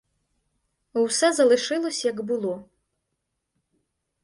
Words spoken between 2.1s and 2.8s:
було.